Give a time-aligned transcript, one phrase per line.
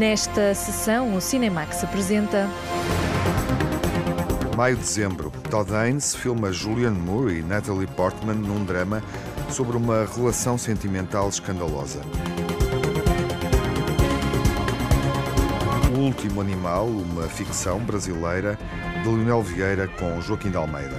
[0.00, 2.48] Nesta sessão, o Cinemax apresenta.
[4.56, 9.02] Maio-dezembro, Todd Haynes filma Julianne Moore e Natalie Portman num drama
[9.50, 12.00] sobre uma relação sentimental escandalosa.
[15.94, 18.58] O Último Animal, uma ficção brasileira
[19.02, 20.96] de Leonel Vieira com Joaquim de Almeida.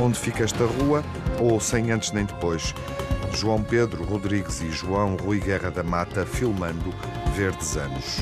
[0.00, 1.02] Onde fica esta rua?
[1.40, 2.72] Ou sem antes nem depois?
[3.34, 6.94] João Pedro Rodrigues e João Rui Guerra da Mata filmando
[7.34, 8.18] Verdes Anos.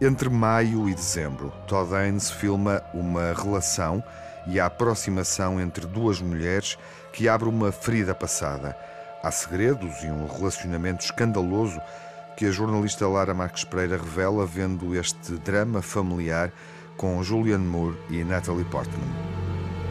[0.00, 4.02] Entre maio e dezembro, Todd Haynes filma uma relação
[4.48, 6.76] e a aproximação entre duas mulheres
[7.12, 8.76] que abre uma ferida passada.
[9.22, 11.80] Há segredos e um relacionamento escandaloso
[12.36, 16.52] que a jornalista Lara Marques Pereira revela vendo este drama familiar
[17.02, 19.08] com Julianne Moore e Natalie Portman.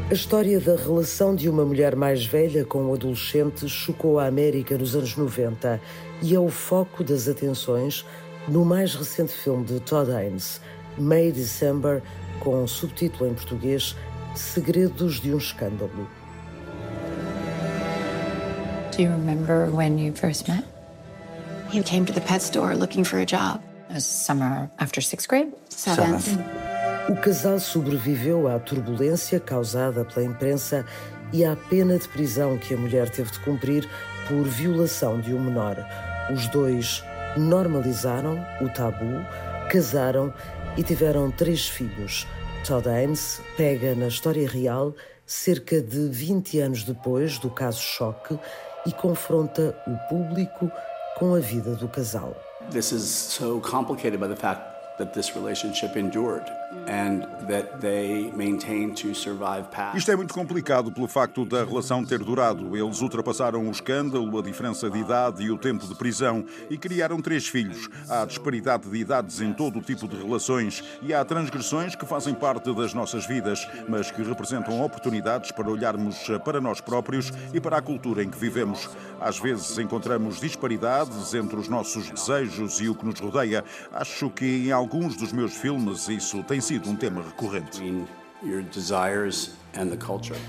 [0.10, 4.78] A história da relação de uma mulher mais velha com um adolescente chocou a América
[4.78, 5.82] nos anos 90
[6.22, 8.06] e é o foco das atenções
[8.48, 10.62] no mais recente filme de Todd Haynes,
[10.98, 12.02] May December,
[12.40, 13.94] com subtítulo em português
[14.34, 16.08] Segredos de um Escândalo.
[18.96, 20.64] Do you remember when you first met?
[21.74, 23.60] You came to the pet store looking for a job.
[23.90, 25.52] It was summer after sixth grade?
[25.68, 26.71] Seventh.
[27.10, 30.86] O casal sobreviveu à turbulência causada pela imprensa
[31.34, 33.90] e à pena de prisão que a mulher teve de cumprir
[34.28, 35.78] por violação de um menor.
[36.32, 37.04] Os dois
[37.36, 39.26] normalizaram o tabu,
[39.70, 40.32] casaram
[40.78, 42.28] e tiveram três filhos.
[42.66, 44.94] Todd Haynes pega na história real
[45.26, 48.38] cerca de 20 anos depois do caso Choque
[48.86, 50.72] e confronta o público
[51.18, 52.36] com a vida do casal.
[52.70, 54.62] This is so complicated by the fact
[54.98, 56.61] that this relationship endured.
[59.96, 62.78] Isto é muito complicado pelo facto da relação ter durado.
[62.78, 67.22] Eles ultrapassaram o escândalo, a diferença de idade e o tempo de prisão e criaram
[67.22, 67.90] três filhos.
[68.10, 72.34] Há disparidade de idades em todo o tipo de relações e há transgressões que fazem
[72.34, 77.78] parte das nossas vidas, mas que representam oportunidades para olharmos para nós próprios e para
[77.78, 78.90] a cultura em que vivemos.
[79.20, 83.64] Às vezes encontramos disparidades entre os nossos desejos e o que nos rodeia.
[83.92, 87.82] Acho que em alguns dos meus filmes isso tem sido um tema recorrente.
[88.44, 90.40] Your desires and the culture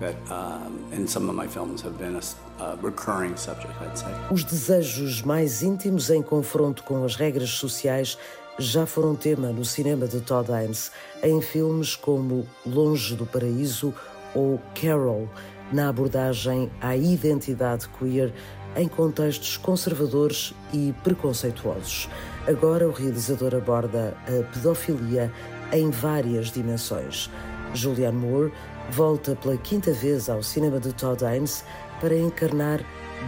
[0.00, 4.08] that um, in some of my films have been a, a recurring subject, I'd say.
[4.30, 8.18] Os desejos mais íntimos em confronto com as regras sociais
[8.58, 10.90] já foram tema no cinema de Todd Haynes,
[11.22, 13.92] em filmes como Longe do Paraíso
[14.34, 15.28] ou Carol,
[15.72, 18.32] na abordagem à identidade queer
[18.76, 22.08] em contextos conservadores e preconceituosos.
[22.46, 25.32] Agora o realizador aborda a pedofilia
[25.72, 27.30] em várias dimensões.
[27.74, 28.52] Julianne Moore
[28.90, 31.64] volta pela quinta vez ao cinema de Todd Haynes
[32.00, 32.80] para encarnar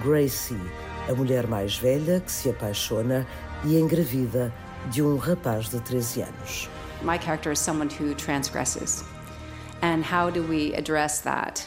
[0.04, 0.60] Gracie,
[1.08, 3.26] a mulher mais velha que se apaixona
[3.64, 4.52] e engravida
[4.90, 6.68] de um rapaz de 13 anos.
[7.02, 9.04] My character is someone who transgresses.
[9.82, 11.66] And how do we address that?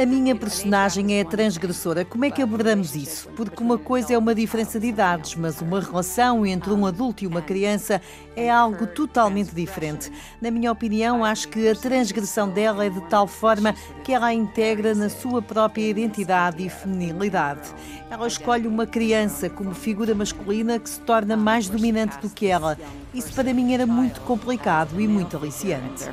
[0.00, 2.04] A minha personagem é transgressora.
[2.04, 3.28] Como é que abordamos isso?
[3.30, 7.26] Porque uma coisa é uma diferença de idades, mas uma relação entre um adulto e
[7.26, 8.00] uma criança
[8.36, 10.10] é algo totalmente diferente.
[10.40, 13.74] Na minha opinião, acho que a transgressão dela é de tal forma
[14.04, 17.68] que ela a integra na sua própria identidade e feminilidade.
[18.08, 22.78] Ela escolhe uma criança como figura masculina que se torna mais dominante do que ela.
[23.12, 26.04] Isso para mim era muito complicado e muito aliciante.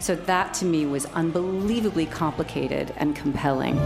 [0.00, 3.78] So that to me was unbelievably complicated and compelling.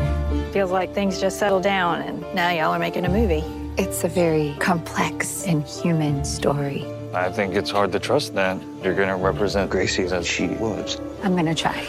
[0.52, 3.44] Feels like things just settled down and now y'all are making a movie.
[3.76, 6.84] It's a very complex and human story.
[7.14, 11.00] I think it's hard to trust that you're going to represent Gracie as she was.
[11.22, 11.86] I'm going to try.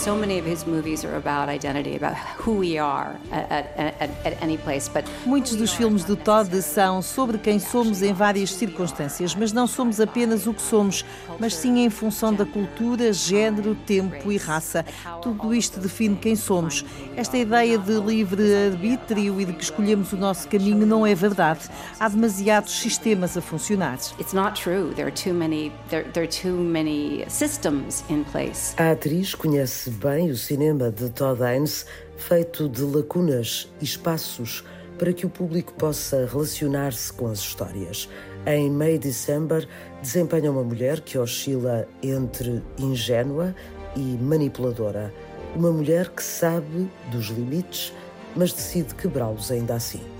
[0.00, 4.42] So many of his movies are about identity, about who we are at, at, at,
[4.42, 4.88] any place.
[4.88, 9.66] But Muitos dos filmes do Todd são sobre quem somos em várias circunstâncias, mas não
[9.66, 11.04] somos apenas o que somos,
[11.38, 14.86] mas sim em função da cultura, género, tempo e raça.
[15.20, 16.82] Tudo isto define quem somos.
[17.14, 21.68] Esta ideia de livre-arbítrio e de que escolhemos o nosso caminho não é verdade.
[21.98, 23.98] Há demasiados sistemas a funcionar.
[24.18, 24.94] It's not true.
[24.94, 28.74] There are too many there, there are too many systems in place.
[28.78, 34.64] A atriz conhece bem o cinema de Todd Haynes, feito de lacunas e espaços
[34.98, 38.08] para que o público possa relacionar-se com as histórias.
[38.46, 39.66] Em May December,
[40.02, 43.54] desempenha uma mulher que oscila entre ingênua
[43.96, 45.12] e manipuladora.
[45.56, 47.92] Uma mulher que sabe dos limites,
[48.36, 50.19] mas decide quebrá-los ainda assim.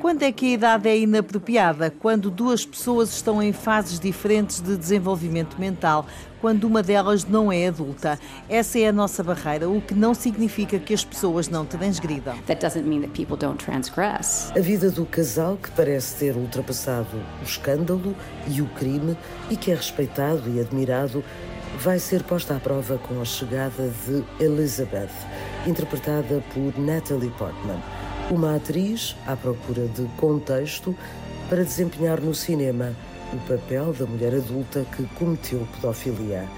[0.00, 1.90] Quando é que a idade é inapropriada?
[1.90, 6.06] Quando duas pessoas estão em fases diferentes de desenvolvimento mental,
[6.40, 8.18] quando uma delas não é adulta.
[8.48, 12.36] Essa é a nossa barreira, o que não significa que as pessoas não transgridam.
[14.54, 18.14] A vida do casal que parece ter ultrapassado o escândalo
[18.46, 19.16] e o crime
[19.50, 21.24] e que é respeitado e admirado
[21.80, 25.10] vai ser posta à prova com a chegada de Elizabeth,
[25.66, 27.80] interpretada por Natalie Portman
[28.30, 30.96] uma atriz à procura de contexto
[31.48, 32.94] para desempenhar no cinema
[33.32, 36.48] o papel da mulher adulta que cometeu pedofilia.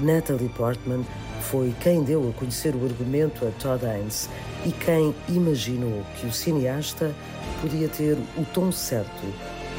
[0.00, 1.04] Natalie Portman
[1.40, 4.28] foi quem deu a conhecer o argumento a Todd Haynes
[4.66, 7.14] e quem imaginou que o cineasta
[7.60, 9.22] podia ter o tom certo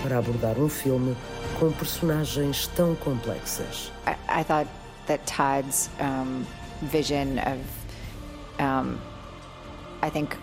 [0.02, 1.16] para abordar um filme
[1.60, 3.92] com personagens tão complexas.
[4.08, 4.70] I, I thought
[5.08, 6.46] that Todd's um,
[6.84, 7.60] vision of,
[8.60, 8.98] um,
[10.02, 10.36] I think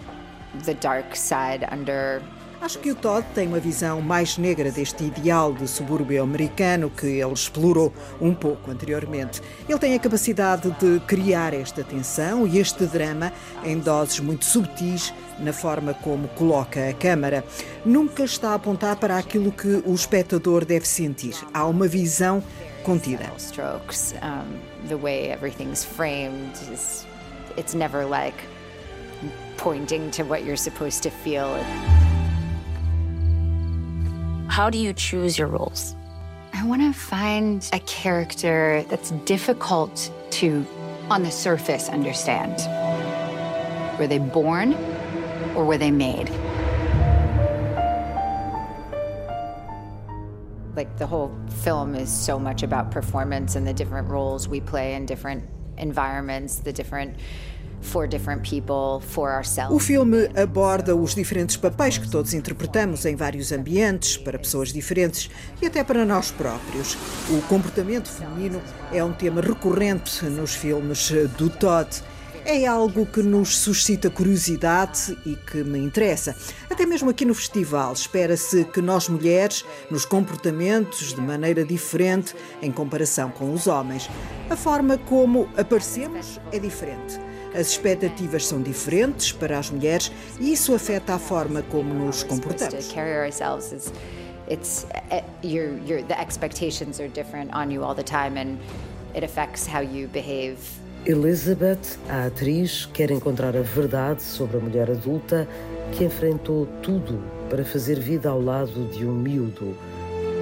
[0.64, 2.22] the dark side under
[2.62, 7.08] Acho que o Todd tem uma visão mais negra deste ideal de subúrbio americano que
[7.08, 9.42] ele explorou um pouco anteriormente.
[9.68, 13.32] Ele tem a capacidade de criar esta tensão e este drama
[13.64, 17.44] em doses muito subtis na forma como coloca a câmara.
[17.84, 21.34] Nunca está a apontar para aquilo que o espectador deve sentir.
[21.52, 22.40] Há uma visão
[22.84, 23.28] contida.
[23.38, 27.08] Strokes, um, the way everything's framed, is,
[27.56, 28.36] it's never like
[29.62, 31.54] pointing to what you're supposed to feel.
[34.48, 35.94] How do you choose your roles?
[36.52, 40.66] I want to find a character that's difficult to,
[41.10, 42.58] on the surface, understand.
[44.00, 44.74] Were they born
[45.54, 46.28] or were they made?
[50.74, 51.32] Like the whole
[51.62, 55.44] film is so much about performance and the different roles we play in different
[55.78, 57.16] environments, the different
[59.74, 65.28] O filme aborda os diferentes papéis que todos interpretamos em vários ambientes, para pessoas diferentes
[65.60, 66.96] e até para nós próprios.
[67.28, 68.62] O comportamento feminino
[68.92, 71.88] é um tema recorrente nos filmes do Todd.
[72.44, 76.34] É algo que nos suscita curiosidade e que me interessa.
[76.68, 82.72] Até mesmo aqui no festival, espera-se que nós mulheres nos comportamentos de maneira diferente em
[82.72, 84.10] comparação com os homens.
[84.50, 87.20] A forma como aparecemos é diferente.
[87.54, 90.10] As expectativas são diferentes para as mulheres
[90.40, 92.92] e isso afeta a forma como nos comportamos.
[94.50, 94.86] It's
[95.42, 98.58] your your the expectations are different on you all the time and
[99.14, 100.58] it affects how you behave.
[101.06, 105.48] Elizabeth, a atriz, quer encontrar a verdade sobre a mulher adulta
[105.92, 109.76] que enfrentou tudo para fazer vida ao lado de um miúdo.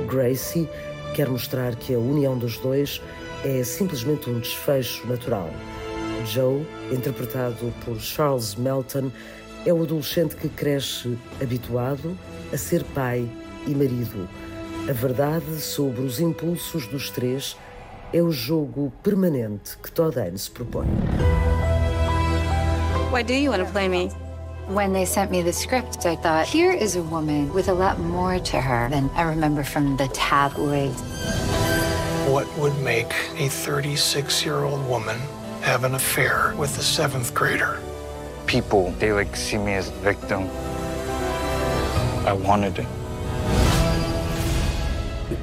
[0.06, 0.68] Gracie
[1.14, 3.00] quer mostrar que a união dos dois
[3.44, 5.50] é simplesmente um desfecho natural.
[6.26, 9.11] Joe, interpretado por Charles Melton,
[9.67, 12.17] é o adolescente que cresce habituado
[12.52, 13.28] a ser pai
[13.67, 14.28] e marido.
[14.88, 17.56] A verdade sobre os impulsos dos três
[18.12, 20.87] é o jogo permanente que Todd Haynes propõe.
[23.12, 24.11] Why do you want to play me?
[24.69, 27.99] When they sent me the script, I thought, here is a woman with a lot
[27.99, 31.00] more to her than I remember from the tabloids.
[32.28, 35.19] What would make a 36 year old woman
[35.62, 37.80] have an affair with a seventh grader.
[38.46, 40.48] People, they like see me as a victim.
[42.26, 42.86] I wanted it.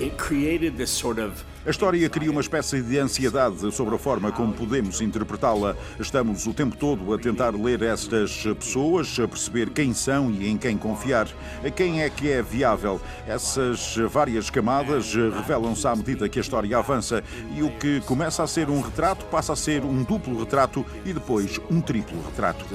[0.01, 4.31] It created this sort of A história cria uma espécie de ansiedade sobre a forma
[4.31, 5.75] como podemos interpretá-la.
[5.99, 10.57] Estamos o tempo todo a tentar ler estas pessoas, a perceber quem são e em
[10.57, 11.27] quem confiar.
[11.75, 13.01] Quem é que é viável?
[13.27, 17.21] Essas várias camadas revelam-se à medida que a história avança
[17.53, 21.11] e o que começa a ser um retrato passa a ser um duplo retrato e
[21.11, 22.65] depois um triplo retrato.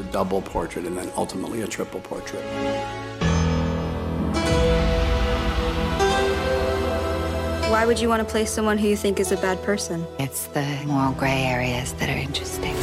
[7.72, 10.06] Why would you want to play someone who you think is a bad person?
[10.18, 12.74] It's the moral gray areas that are interesting.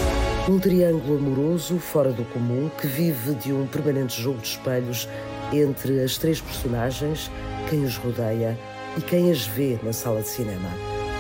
[0.48, 5.08] Um triângulo amoroso fora do comum que vive de um permanente jogo de espelhos
[5.54, 7.30] entre as três personagens,
[7.70, 8.58] quem os rodeia
[8.98, 10.70] e quem as vê na sala de cinema.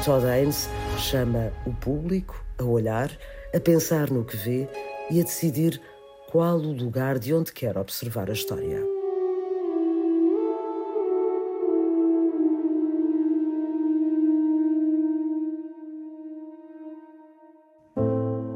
[0.03, 3.11] Todd Haynes chama o público a olhar,
[3.53, 4.67] a pensar no que vê
[5.11, 5.79] e a decidir
[6.31, 8.98] qual o lugar de onde quer observar a história.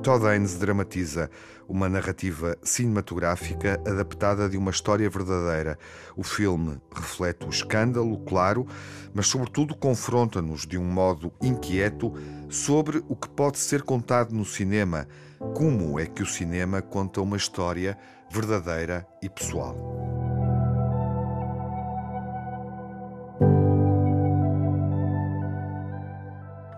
[0.04, 1.30] Todd Haynes dramatiza
[1.66, 5.80] uma narrativa cinematográfica adaptada de uma história verdadeira.
[6.14, 8.68] O filme reflete o escândalo, claro,
[9.14, 12.14] mas, sobretudo, confronta-nos de um modo inquieto
[12.50, 15.08] sobre o que pode ser contado no cinema.
[15.40, 17.98] Como é que o cinema conta uma história
[18.30, 20.03] verdadeira e pessoal?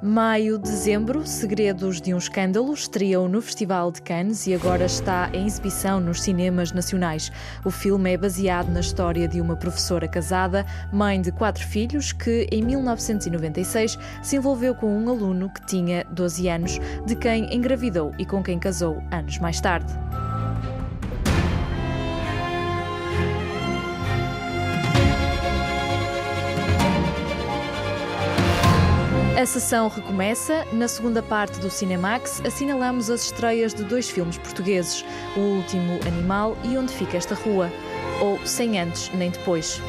[0.06, 5.48] Maio, dezembro, Segredos de um Escândalo estreou no Festival de Cannes e agora está em
[5.48, 7.32] exibição nos cinemas nacionais.
[7.66, 12.48] O filme é baseado na história de uma professora casada, mãe de quatro filhos, que
[12.52, 18.28] em 1996 se envolveu com um aluno que tinha 12 anos, de quem engravidou e
[18.28, 19.92] com quem casou anos mais tarde.
[29.38, 30.66] A sessão recomeça.
[30.72, 35.04] Na segunda parte do Cinemax, assinalamos as estreias de dois filmes portugueses:
[35.36, 37.70] O Último Animal e Onde Fica Esta Rua,
[38.22, 39.82] ou Sem Antes Nem Depois.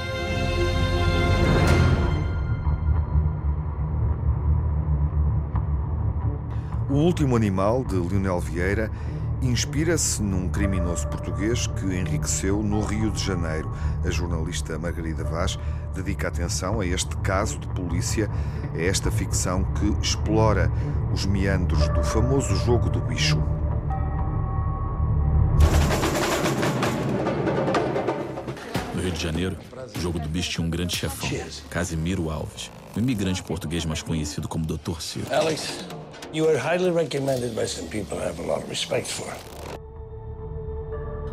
[6.91, 8.91] O Último Animal, de Lionel Vieira,
[9.43, 13.71] inspira-se num criminoso português que enriqueceu no Rio de Janeiro.
[14.05, 15.59] A jornalista Margarida Vaz
[15.95, 18.31] dedica atenção a este caso de polícia,
[18.75, 20.71] a esta ficção que explora
[21.13, 23.37] os meandros do famoso jogo do bicho.
[28.95, 29.57] No Rio de Janeiro,
[29.97, 31.29] o jogo do bicho tinha um grande chefão,
[31.71, 35.01] Casimiro Alves, um imigrante português mais conhecido como Dr.
[35.01, 35.27] Ciro.
[35.33, 35.87] Alex,
[36.37, 39.33] you are highly recommended by some people I have a lot of respect for.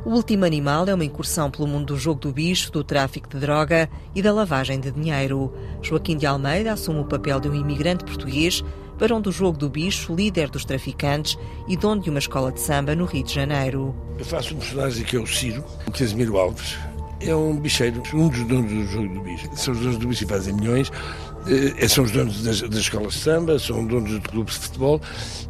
[0.05, 3.39] O Último Animal é uma incursão pelo mundo do jogo do bicho, do tráfico de
[3.39, 5.53] droga e da lavagem de dinheiro.
[5.81, 8.63] Joaquim de Almeida assume o papel de um imigrante português,
[8.97, 12.95] barão do jogo do bicho, líder dos traficantes e dono de uma escola de samba
[12.95, 13.95] no Rio de Janeiro.
[14.17, 15.63] Eu faço um personagem que é o Ciro,
[15.97, 16.77] Casimiro Alves.
[17.21, 19.49] É um bicheiro, um dos donos do jogo do bicho.
[19.55, 20.91] São os donos do bicho e fazem milhões.
[21.47, 25.01] Eh, são os donos das, das, escolas de samba, são donos de clubes de futebol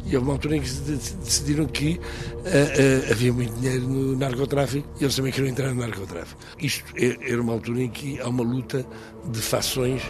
[0.04, 4.88] e houve uma altura em que decidiram que uh, uh, havia muito dinheiro no narcotráfico
[5.00, 6.40] e eles também queriam entrar no narcotráfico.
[6.58, 8.84] Isto é, era uma altura em que há uma luta
[9.30, 10.02] de fações,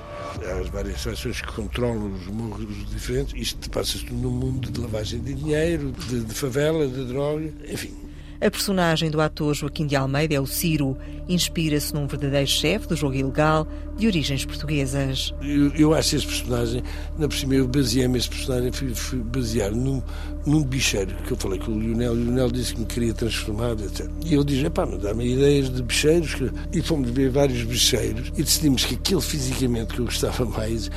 [0.45, 3.35] há as várias fações que controlam os morros diferentes.
[3.37, 8.04] Isto passa-se no mundo de lavagem de dinheiro, de, de favela, de droga, enfim.
[8.41, 10.97] A personagem do ator Joaquim de Almeida é o Ciro.
[11.29, 15.33] Inspira-se num verdadeiro chefe do jogo ilegal de origens portuguesas.
[15.41, 16.83] Eu, eu acho esse personagem,
[17.19, 20.03] na por cima eu baseei-me esse personagem, fui, fui basear num,
[20.47, 23.73] num bicheiro, que eu falei com o Lionel, o Lionel disse que me queria transformar,
[23.73, 24.09] etc.
[24.25, 26.37] E eu disse, pá, dá-me ideias de bicheiros,
[26.73, 30.91] e fomos ver vários bicheiros, e decidimos que aquele fisicamente que eu gostava mais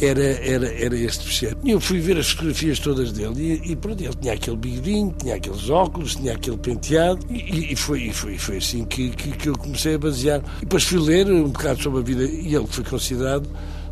[0.00, 1.58] era, era, era este bicheiro.
[1.64, 5.14] E eu fui ver as fotografias todas dele e, e pronto, ele tinha aquele bigodinho,
[5.18, 9.32] tinha aqueles óculos, tinha aquele penteado e, e foi, e foi, foi assim que, que,
[9.32, 10.42] que, eu comecei a basear.
[10.58, 13.48] E depois fui ler um bocado sobre a vida e ele foi considerado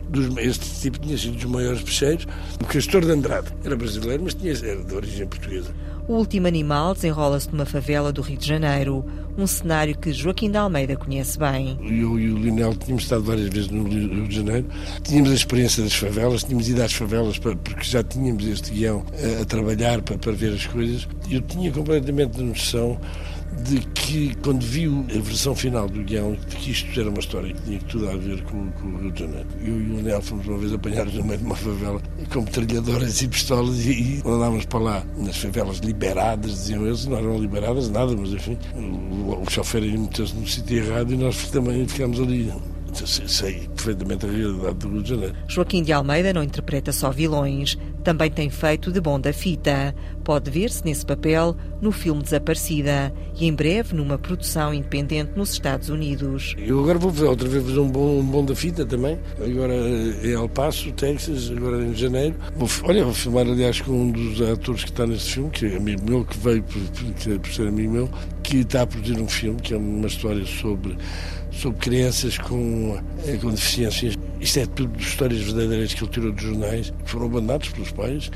[0.08, 2.26] dos, este tipo tinha sido dos maiores peixeiros.
[2.60, 5.72] O Castor de Andrade era brasileiro, mas tinha, era de origem portuguesa.
[6.08, 9.04] O último animal desenrola-se numa favela do Rio de Janeiro,
[9.36, 11.78] um cenário que Joaquim de Almeida conhece bem.
[11.82, 14.66] Eu e o Lionel tínhamos estado várias vezes no Rio de Janeiro,
[15.02, 19.04] tínhamos a experiência das favelas, tínhamos ido às favelas para, porque já tínhamos este guião
[19.38, 21.06] a, a trabalhar para, para ver as coisas.
[21.30, 22.98] Eu tinha completamente noção
[23.64, 27.52] de que, quando viu a versão final do guião, de que isto era uma história
[27.52, 29.46] que tinha tudo a ver com, com o Rio de Janeiro.
[29.60, 32.00] Eu e o Nel fomos uma vez apanhados no meio de uma favela
[32.32, 37.18] com metralhadoras e pistolas e, e andávamos para lá nas favelas liberadas, diziam eles, não
[37.18, 41.86] eram liberadas nada, mas enfim, o, o chofer meteu-se no sítio errado e nós também
[41.86, 42.52] ficámos ali
[43.06, 45.34] sei perfeitamente a realidade do Rio de Janeiro.
[45.46, 49.94] Joaquim de Almeida não interpreta só vilões, também tem feito de bom da fita.
[50.24, 55.88] Pode ver-se nesse papel no filme Desaparecida e em breve numa produção independente nos Estados
[55.88, 56.54] Unidos.
[56.58, 60.32] Eu agora vou outra vez fazer um bom, um bom da fita também, agora em
[60.32, 62.34] El Paso, Texas, agora em janeiro.
[62.56, 65.76] Vou, olha, vou filmar aliás com um dos atores que está neste filme, que é
[65.76, 68.10] amigo meu, que veio por, por, por ser amigo meu,
[68.42, 70.96] que está a produzir um filme que é uma história sobre
[71.50, 74.14] sobre crianças com, eh, com deficiências.
[74.40, 78.30] Isto é tudo histórias verdadeiras que ele tirou dos jornais, que foram abandonados pelos pais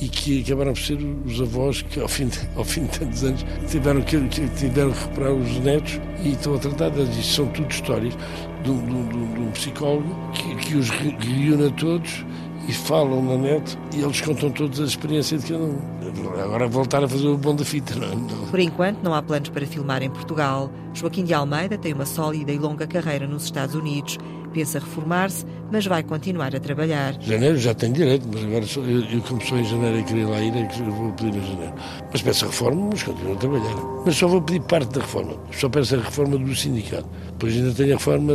[0.00, 3.24] e que acabaram por ser os avós que, ao fim de, ao fim de tantos
[3.24, 4.18] anos, tiveram que,
[4.56, 6.90] tiveram que recuperar os netos e estão a tratar.
[6.98, 8.14] Isto são tudo histórias
[8.62, 12.24] de um, de um, de um psicólogo que, que os reúne a todos
[12.68, 15.95] e falam na net e eles contam todas a experiência de cada um.
[16.42, 18.14] Agora voltar a fazer o bom da fita, não, é?
[18.14, 18.46] não.
[18.50, 20.70] Por enquanto não há planos para filmar em Portugal.
[20.94, 24.18] Joaquim de Almeida tem uma sólida e longa carreira nos Estados Unidos
[24.56, 27.20] Pensa reformar-se, mas vai continuar a trabalhar.
[27.20, 30.26] Janeiro já tem direito, mas agora sou, eu, eu como sou em janeiro e queria
[30.26, 31.74] lá ir, é que vou pedir em janeiro.
[32.10, 33.74] Mas peço a reforma, mas continuo a trabalhar.
[34.06, 35.34] Mas só vou pedir parte da reforma.
[35.52, 37.06] Só peço a reforma do sindicato.
[37.32, 38.32] Depois ainda tenho a reforma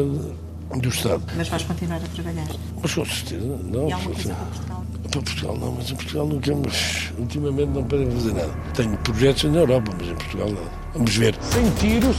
[0.77, 1.23] do Estado.
[1.35, 2.47] Mas vais continuar a trabalhar?
[2.79, 3.89] Mas com certeza, não.
[3.89, 4.85] E alguma coisa para Portugal?
[5.11, 8.53] Para Portugal não, mas em Portugal nunca, mas ultimamente não podem fazer nada.
[8.73, 10.63] Tenho projetos na Europa, mas em Portugal não.
[10.93, 11.35] Vamos ver.
[11.41, 12.15] Sem tiros,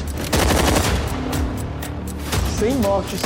[2.59, 3.21] sem mortes,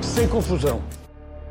[0.00, 0.80] sem confusão.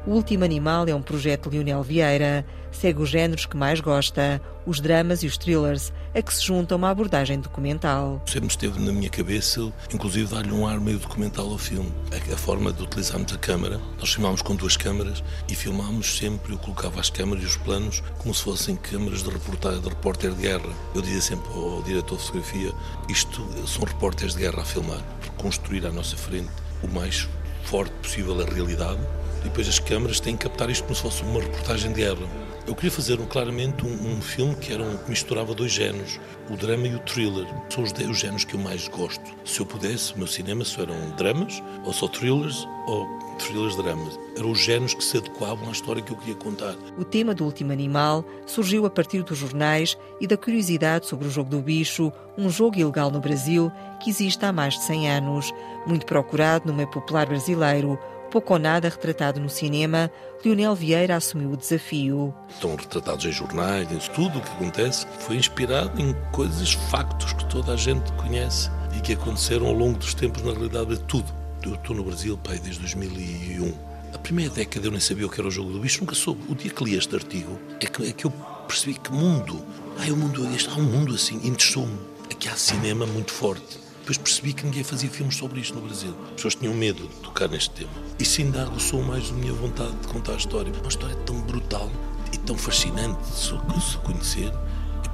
[0.08, 2.46] O Último Animal é um projeto de Lionel Vieira.
[2.72, 6.76] Segue os géneros que mais gosta, os dramas e os thrillers, a que se junta
[6.76, 8.22] uma abordagem documental.
[8.28, 11.92] Sempre esteve na minha cabeça, inclusive dar-lhe um ar meio documental ao filme.
[12.12, 13.82] A, forma de utilizarmos a câmara.
[13.98, 18.04] Nós filmámos com duas câmaras e filmámos sempre, eu colocava as câmaras e os planos
[18.20, 20.70] como se fossem câmaras de de repórter de guerra.
[20.94, 22.72] Eu dizia sempre ao diretor de fotografia,
[23.10, 25.02] isto são repórteres de guerra a filmar,
[25.38, 26.52] construir à nossa frente
[26.84, 27.28] o mais
[27.64, 29.02] forte possível a realidade
[29.46, 32.28] e depois as câmaras têm que captar isto como se fosse uma reportagem de guerra.
[32.68, 36.20] Eu queria fazer um, claramente um, um, filme que, era um, que misturava dois géneros,
[36.50, 37.46] o drama e o thriller.
[37.70, 39.22] São os, os géneros que eu mais gosto.
[39.46, 44.18] Se eu pudesse, o meu cinema só eram dramas, ou só thrillers, ou thrillers dramas.
[44.36, 46.76] Eram os géneros que se adequavam à história que eu queria contar.
[46.98, 51.32] O tema do Último Animal surgiu a partir dos jornais e da curiosidade sobre o
[51.32, 53.72] jogo do bicho, um jogo ilegal no Brasil
[54.04, 55.54] que existe há mais de 100 anos.
[55.86, 60.12] Muito procurado no meio popular brasileiro, pouco ou nada retratado no cinema,
[60.44, 62.34] Lionel Vieira assumiu o desafio.
[62.50, 67.46] Estão retratados em jornais, em tudo o que acontece foi inspirado em coisas, factos que
[67.46, 71.34] toda a gente conhece e que aconteceram ao longo dos tempos, na realidade, de tudo.
[71.64, 73.74] Eu estou no Brasil, pai, desde 2001.
[74.14, 76.42] A primeira década eu nem sabia o que era o jogo do bicho, nunca soube.
[76.48, 78.32] O dia que li este artigo é que, é que eu
[78.68, 79.64] percebi que mundo,
[80.00, 81.98] ai, o mundo, este, há um mundo assim, interessou-me.
[82.32, 86.14] Aqui há cinema muito forte depois percebi que ninguém fazia filmes sobre isto no Brasil.
[86.26, 87.90] As pessoas tinham medo de tocar neste tema.
[88.20, 90.72] Isso ainda aguçou mais a minha vontade de contar a história.
[90.72, 91.92] Uma história tão brutal
[92.32, 94.54] e tão fascinante de se conhecer.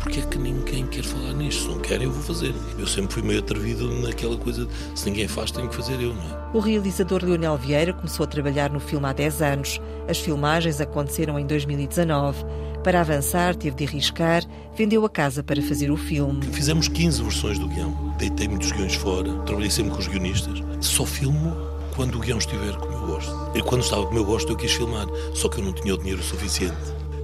[0.02, 1.62] E porquê é que ninguém quer falar nisto?
[1.62, 2.56] Se não querem, eu vou fazer.
[2.80, 6.14] Eu sempre fui meio atrevido naquela coisa de se ninguém faz, tenho que fazer eu,
[6.14, 6.42] não é?
[6.56, 9.80] O realizador Leonel Vieira começou a trabalhar no filme há 10 anos.
[10.10, 12.44] As filmagens aconteceram em 2019.
[12.84, 14.44] Para avançar, teve de arriscar,
[14.76, 16.42] vendeu a casa para fazer o filme.
[16.52, 18.16] Fizemos 15 versões do guião.
[18.18, 20.64] Deitei muitos guiões fora, trabalhei sempre com os guionistas.
[20.80, 21.56] Só filmo
[21.96, 23.52] quando o guião estiver como eu gosto.
[23.54, 25.06] E quando estava como eu gosto, eu quis filmar.
[25.36, 26.76] Só que eu não tinha o dinheiro suficiente.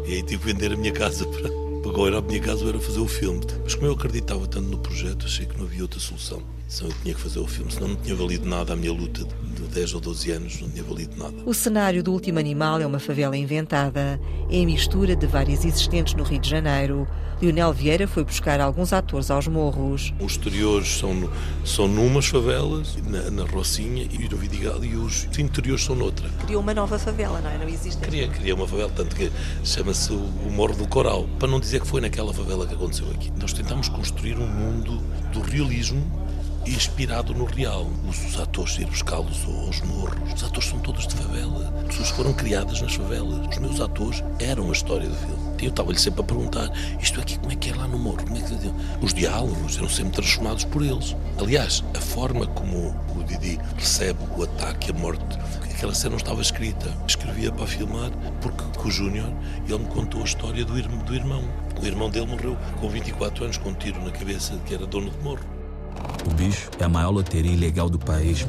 [0.05, 1.66] E aí tive que vender a minha casa para.
[1.89, 3.41] Agora a minha casa era fazer o filme.
[3.63, 6.56] Mas como eu acreditava tanto no projeto, achei que não havia outra solução.
[6.67, 9.23] Senão eu tinha que fazer o filme, senão não tinha valido nada a minha luta
[9.23, 11.35] de 10 ou 12 anos, não tinha valido nada.
[11.45, 14.19] O cenário do Último Animal é uma favela inventada.
[14.49, 17.07] É a mistura de várias existentes no Rio de Janeiro.
[17.41, 20.11] Lionel Vieira foi buscar alguns atores aos morros.
[20.19, 21.29] Os exteriores são,
[21.63, 26.27] são numas favelas, na, na Rocinha e no Vidigal, e os interiores são noutra.
[26.45, 27.57] Criou uma nova favela, não é?
[27.59, 28.01] Não existe?
[28.01, 29.31] Queria, queria uma favela, tanto que
[29.63, 33.09] chama-se o, o Morro do Coral, para não dizer que foi naquela favela que aconteceu
[33.11, 33.31] aqui.
[33.39, 35.01] Nós tentámos construir um mundo
[35.31, 36.26] do realismo
[36.73, 37.87] inspirado no real.
[38.07, 40.33] Os, atores ir buscá-los aos morros.
[40.33, 41.71] Os atores são todos de favela.
[41.87, 43.47] Pessoas foram criadas nas favelas.
[43.47, 45.37] Os meus atores eram a história do filme.
[45.61, 48.23] Eu estava-lhe sempre a perguntar: isto aqui, como é que é lá no morro?
[48.23, 49.05] Como é que...
[49.05, 51.15] Os diálogos eram sempre transformados por eles.
[51.39, 55.37] Aliás, a forma como o Didi recebe o ataque a morte
[55.77, 56.91] aquela cena não estava escrita.
[57.07, 59.31] Escrevia para filmar porque com o Júnior
[59.67, 61.43] ele me contou a história do, do irmão.
[61.79, 65.11] O irmão dele morreu com 24 anos com um tiro na cabeça que era dono
[65.11, 65.56] de morro.
[66.25, 68.45] O bicho é a maior loteria ilegal do país.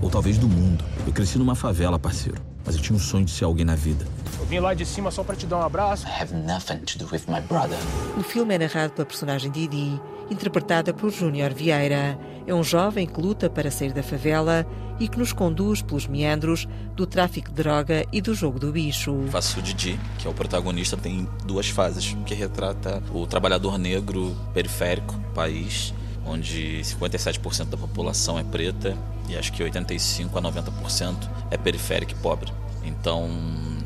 [0.00, 0.84] Ou talvez do mundo.
[1.06, 2.40] Eu cresci numa favela, parceiro.
[2.64, 4.06] Mas eu tinha um sonho de ser alguém na vida.
[4.38, 6.06] Eu vim lá de cima só para te dar um abraço.
[6.06, 7.78] I have nothing to do with my brother.
[8.16, 12.18] O filme é narrado pela personagem Didi, interpretada por Júnior Vieira.
[12.46, 14.66] É um jovem que luta para sair da favela
[14.98, 19.16] e que nos conduz pelos meandros do tráfico de droga e do jogo do bicho.
[19.30, 24.36] Faço o Didi, que é o protagonista, tem duas fases, que retrata o trabalhador negro
[24.52, 25.94] periférico, país,
[26.26, 28.96] onde 57% da população é preta
[29.28, 31.16] e acho que 85 a 90%
[31.50, 32.52] é periférico e pobre.
[32.84, 33.28] Então,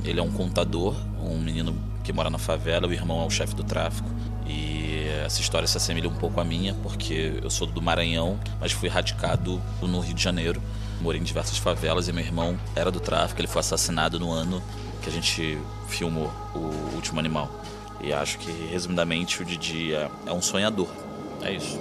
[0.04, 3.54] ele é um contador, um menino que mora na favela, o irmão é o chefe
[3.54, 4.08] do tráfico.
[4.46, 8.72] E essa história se assemelha um pouco à minha, porque eu sou do Maranhão, mas
[8.72, 10.62] fui radicado no Rio de Janeiro.
[11.00, 14.62] Morei em diversas favelas e meu irmão era do tráfico, ele foi assassinado no ano
[15.02, 17.50] que a gente filmou O Último Animal.
[18.00, 20.88] E acho que, resumidamente, o Didi é, é um sonhador.
[21.42, 21.78] É isso.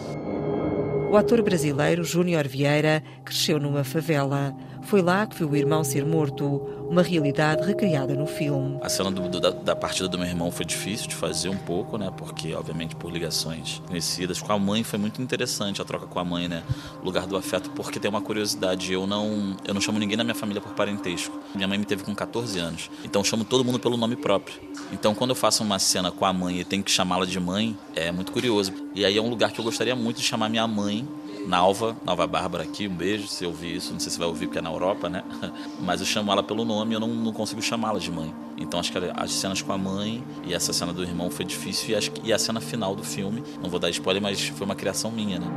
[1.16, 4.54] O ator brasileiro Júnior Vieira cresceu numa favela.
[4.86, 8.78] Foi lá que viu o irmão ser morto, uma realidade recriada no filme.
[8.84, 11.58] A cena do, do, da, da, partida do meu irmão foi difícil de fazer um
[11.58, 12.12] pouco, né?
[12.16, 14.40] Porque, obviamente, por ligações conhecidas.
[14.42, 16.64] Com a mãe foi muito interessante a troca com a mãe, né?
[17.02, 18.94] O lugar do afeto, porque tem uma curiosidade.
[18.94, 21.40] Eu não, eu não chamo ninguém na minha família por parentesco.
[21.56, 22.92] Minha mãe me teve com 14 anos.
[23.04, 24.56] Então eu chamo todo mundo pelo nome próprio.
[24.92, 27.76] Então quando eu faço uma cena com a mãe e tenho que chamá-la de mãe,
[27.96, 28.72] é muito curioso.
[28.94, 31.08] E aí é um lugar que eu gostaria muito de chamar minha mãe
[31.48, 34.60] Nalva, Nalva Bárbara aqui, um beijo se ouvir isso, não sei se vai ouvir porque
[34.60, 35.24] é na Europa, né?
[35.80, 38.34] Mas eu chamo ela pelo nome e eu não, não consigo chamá-la de mãe.
[38.58, 41.90] Então acho que as cenas com a mãe e essa cena do irmão foi difícil
[41.90, 44.66] e, acho que, e a cena final do filme, não vou dar spoiler, mas foi
[44.66, 45.48] uma criação minha, né?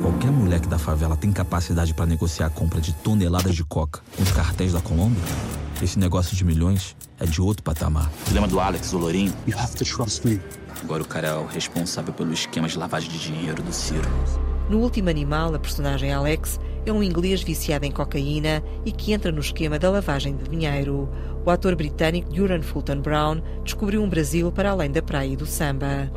[0.00, 4.22] Qualquer moleque da favela tem capacidade para negociar a compra de toneladas de coca com
[4.22, 5.22] os cartéis da Colômbia?
[5.82, 8.10] Esse negócio de milhões é de outro patamar.
[8.32, 9.32] Lembra do Alex, o Lourinho?
[9.46, 10.40] You have to trust me.
[10.82, 14.08] Agora o cara é o responsável pelo esquema de lavagem de dinheiro do Ciro.
[14.68, 19.30] No último animal, a personagem Alex é um inglês viciado em cocaína e que entra
[19.30, 21.08] no esquema da lavagem de dinheiro.
[21.46, 25.46] O ator britânico Duran Fulton Brown descobriu um Brasil para além da praia e do
[25.46, 26.10] samba.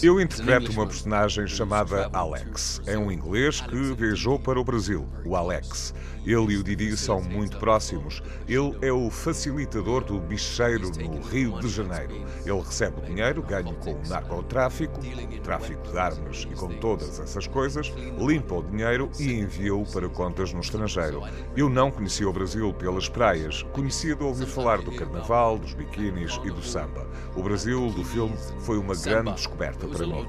[0.00, 2.80] Eu interpreto uma personagem chamada Alex.
[2.86, 5.92] É um inglês que viajou para o Brasil, o Alex.
[6.24, 8.22] Ele e o Didi são muito próximos.
[8.46, 12.24] Ele é o facilitador do bicheiro no Rio de Janeiro.
[12.46, 15.00] Ele recebe o dinheiro, ganho com o narcotráfico,
[15.42, 20.52] tráfico de armas e com todas essas coisas, limpa o dinheiro e envia-o para contas
[20.52, 21.22] no estrangeiro.
[21.56, 23.31] Eu não conhecia o Brasil pelas praias,
[23.72, 27.06] conhecia de ouvir falar do carnaval, dos biquínis e do samba.
[27.34, 30.26] O Brasil do filme foi uma grande descoberta para mim.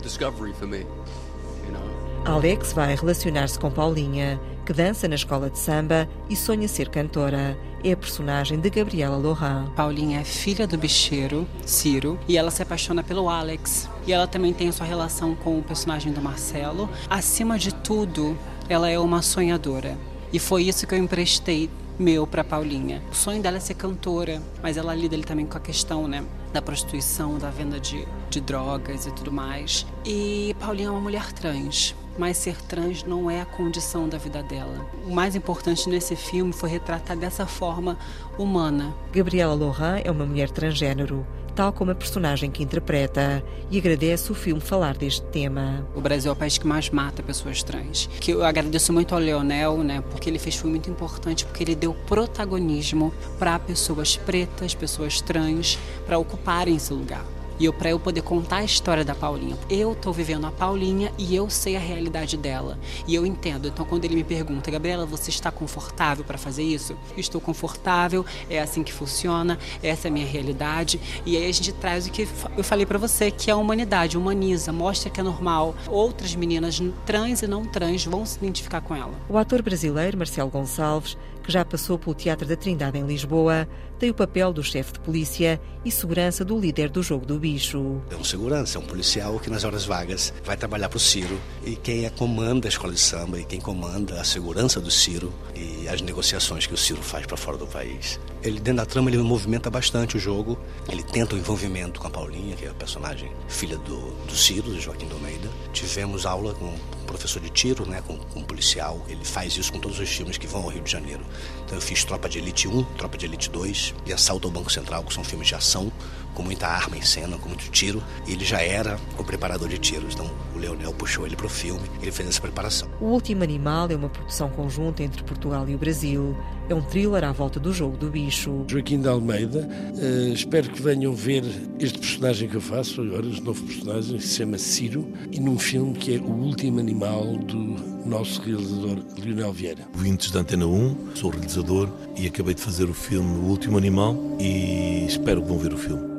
[2.25, 7.57] Alex vai relacionar-se com Paulinha, que dança na escola de samba e sonha ser cantora.
[7.83, 9.69] É a personagem de Gabriela Lohan.
[9.75, 13.89] Paulinha é filha do bicheiro, Ciro, e ela se apaixona pelo Alex.
[14.07, 16.89] E ela também tem a sua relação com o personagem do Marcelo.
[17.09, 18.37] Acima de tudo,
[18.69, 19.97] ela é uma sonhadora.
[20.31, 23.01] E foi isso que eu emprestei meu para Paulinha.
[23.12, 26.23] O sonho dela é ser cantora, mas ela lida ali também com a questão, né,
[26.51, 29.86] da prostituição, da venda de, de drogas e tudo mais.
[30.06, 34.43] E Paulinha é uma mulher trans mas ser trans não é a condição da vida
[34.43, 34.86] dela.
[35.06, 37.97] O mais importante nesse filme foi retratar dessa forma
[38.38, 38.93] humana.
[39.12, 44.35] Gabriela Lohan é uma mulher transgênero tal como a personagem que interpreta, e agradece o
[44.35, 45.87] filme falar deste tema.
[45.95, 48.09] O Brasil é o país que mais mata pessoas trans.
[48.19, 51.75] Que eu agradeço muito ao Leonel, né, porque ele fez filme muito importante, porque ele
[51.75, 57.25] deu protagonismo para pessoas pretas, pessoas trans, para ocuparem esse lugar.
[57.59, 59.57] E eu para eu poder contar a história da Paulinha.
[59.69, 62.77] Eu tô vivendo a Paulinha e eu sei a realidade dela.
[63.07, 63.67] E eu entendo.
[63.67, 66.95] Então quando ele me pergunta, Gabriela, você está confortável para fazer isso?
[67.17, 70.99] Estou confortável, é assim que funciona, essa é a minha realidade.
[71.25, 74.17] E aí a gente traz o que eu falei para você, que é a humanidade,
[74.17, 75.75] humaniza, mostra que é normal.
[75.87, 79.13] Outras meninas trans e não trans vão se identificar com ela.
[79.29, 83.67] O ator brasileiro Marcelo Gonçalves que já passou pelo Teatro da Trindade em Lisboa,
[83.99, 88.01] tem o papel do chefe de polícia e segurança do líder do jogo do bicho.
[88.10, 91.39] É um segurança, é um policial que nas horas vagas vai trabalhar para o Ciro
[91.65, 95.34] e quem é comanda a escola de samba e quem comanda a segurança do Ciro
[95.56, 98.19] e as negociações que o Ciro faz para fora do país.
[98.43, 100.58] Ele dentro da trama ele movimenta bastante o jogo,
[100.89, 104.69] ele tenta o envolvimento com a Paulinha, que é a personagem filha do, do Ciro,
[104.69, 105.49] do Joaquim do Almeida.
[105.71, 106.73] Tivemos aula com
[107.13, 108.99] professor de tiro, né, com, com um policial.
[109.08, 111.23] Ele faz isso com todos os filmes que vão ao Rio de Janeiro.
[111.63, 114.71] Então eu fiz Tropa de Elite 1, Tropa de Elite 2 e Assalto ao Banco
[114.71, 115.91] Central, que são filmes de ação,
[116.34, 118.03] com muita arma em cena, com muito tiro.
[118.27, 121.88] Ele já era o preparador de tiros, então o Leonel puxou ele para o filme,
[122.01, 122.89] ele fez essa preparação.
[122.99, 126.36] O Último Animal é uma produção conjunta entre Portugal e o Brasil.
[126.69, 128.63] É um thriller à volta do jogo do bicho.
[128.69, 131.43] Joaquim de Almeida, uh, espero que venham ver
[131.78, 135.60] este personagem que eu faço agora, este novo personagem, que se chama Ciro, e num
[135.60, 137.58] filme que é O Último Animal do
[138.06, 139.86] nosso realizador Lionel Vieira.
[139.93, 144.15] Vintes da Antena 1, sou realizador e acabei de fazer o filme O Último Animal
[144.39, 146.13] e espero que vão ver o filme.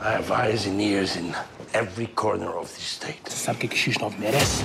[0.00, 1.32] I have eyes and ears in
[1.74, 3.18] every corner of the state.
[3.28, 4.62] Sabe o que, que X9 merece?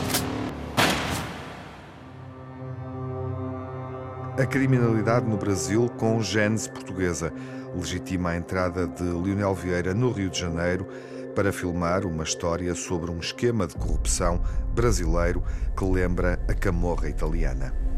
[4.37, 7.33] A criminalidade no Brasil com gênese portuguesa
[7.75, 10.87] legitima a entrada de Lionel Vieira no Rio de Janeiro
[11.35, 14.41] para filmar uma história sobre um esquema de corrupção
[14.73, 15.43] brasileiro
[15.77, 17.90] que lembra a camorra italiana.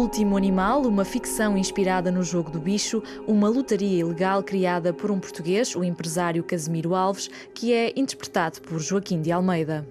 [0.00, 5.20] Último Animal, uma ficção inspirada no jogo do bicho, uma lotaria ilegal criada por um
[5.20, 9.86] português, o empresário Casimiro Alves, que é interpretado por Joaquim de Almeida.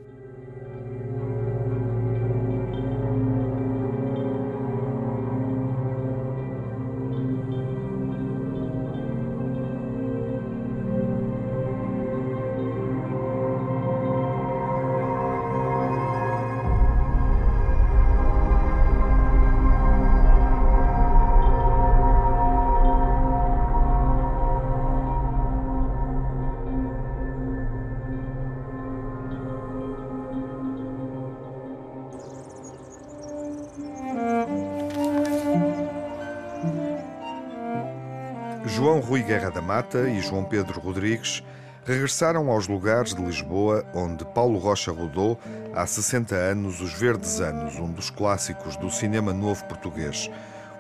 [38.66, 41.44] João Rui Guerra da Mata e João Pedro Rodrigues
[41.86, 45.40] regressaram aos lugares de Lisboa onde Paulo Rocha rodou
[45.74, 50.30] há 60 anos Os Verdes Anos, um dos clássicos do cinema novo português.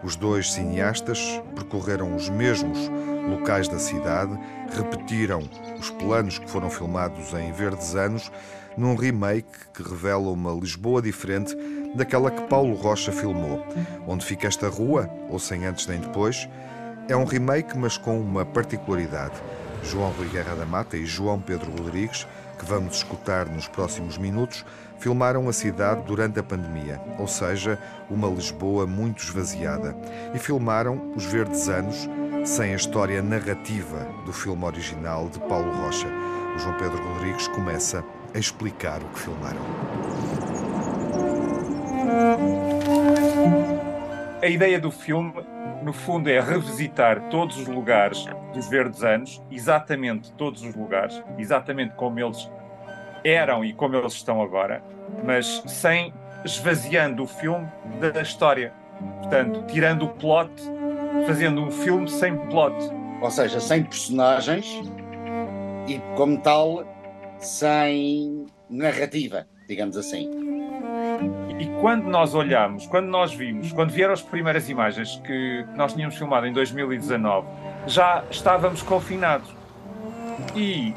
[0.03, 2.77] Os dois cineastas percorreram os mesmos
[3.29, 4.37] locais da cidade,
[4.71, 5.41] repetiram
[5.79, 8.31] os planos que foram filmados em Verdes Anos
[8.77, 11.55] num remake que revela uma Lisboa diferente
[11.95, 13.65] daquela que Paulo Rocha filmou.
[14.07, 16.47] Onde fica esta rua, ou sem antes nem depois,
[17.09, 19.33] é um remake, mas com uma particularidade.
[19.83, 24.63] João Rui Guerra da Mata e João Pedro Rodrigues, que vamos escutar nos próximos minutos,
[24.99, 29.95] filmaram a cidade durante a pandemia, ou seja, uma Lisboa muito esvaziada,
[30.35, 32.07] e filmaram os verdes anos
[32.45, 36.07] sem a história narrativa do filme original de Paulo Rocha.
[36.55, 38.03] O João Pedro Rodrigues começa
[38.35, 39.61] a explicar o que filmaram.
[44.41, 45.33] A ideia do filme,
[45.83, 51.95] no fundo, é revisitar todos os lugares dos verdes anos, exatamente todos os lugares, exatamente
[51.95, 52.49] como eles
[53.23, 54.83] eram e como eles estão agora,
[55.23, 56.13] mas sem
[56.43, 57.67] esvaziando o filme
[57.99, 58.73] da história.
[59.21, 60.51] Portanto, tirando o plot,
[61.25, 62.75] fazendo um filme sem plot.
[63.21, 64.65] Ou seja, sem personagens
[65.87, 66.85] e, como tal,
[67.39, 70.38] sem narrativa, digamos assim.
[71.59, 76.15] E quando nós olhamos, quando nós vimos, quando vieram as primeiras imagens que nós tínhamos
[76.15, 77.45] filmado em 2019,
[77.85, 79.53] já estávamos confinados.
[80.55, 80.93] E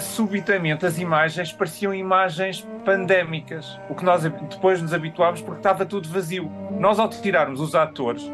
[0.00, 6.08] subitamente as imagens pareciam imagens pandémicas, o que nós depois nos habituámos porque estava tudo
[6.08, 6.50] vazio.
[6.72, 8.28] Nós, ao tirarmos os atores,